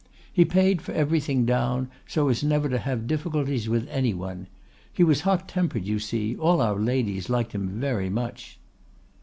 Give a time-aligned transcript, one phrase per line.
[0.33, 4.47] He paid for everything down, so as never to have difficulties with any one.
[4.91, 6.35] He was hot tempered, you see!
[6.37, 8.57] All our ladies liked him very much.